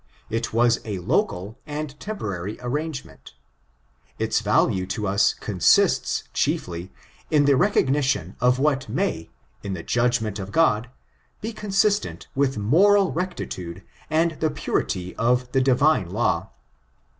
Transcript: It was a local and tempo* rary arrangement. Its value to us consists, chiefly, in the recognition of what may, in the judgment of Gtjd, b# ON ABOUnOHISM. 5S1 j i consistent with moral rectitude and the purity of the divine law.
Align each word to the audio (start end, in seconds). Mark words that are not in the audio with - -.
It 0.31 0.51
was 0.51 0.79
a 0.83 0.97
local 0.97 1.59
and 1.67 1.93
tempo* 1.99 2.25
rary 2.25 2.57
arrangement. 2.59 3.35
Its 4.17 4.39
value 4.39 4.87
to 4.87 5.07
us 5.07 5.35
consists, 5.35 6.23
chiefly, 6.33 6.91
in 7.29 7.45
the 7.45 7.55
recognition 7.55 8.35
of 8.41 8.57
what 8.57 8.89
may, 8.89 9.29
in 9.61 9.73
the 9.73 9.83
judgment 9.83 10.39
of 10.39 10.49
Gtjd, 10.49 10.55
b# 10.55 10.59
ON 10.59 10.69
ABOUnOHISM. 10.73 10.89
5S1 10.89 11.41
j 11.43 11.49
i 11.49 11.51
consistent 11.53 12.27
with 12.33 12.57
moral 12.57 13.11
rectitude 13.11 13.83
and 14.09 14.31
the 14.39 14.49
purity 14.49 15.15
of 15.17 15.51
the 15.51 15.61
divine 15.61 16.09
law. 16.09 16.49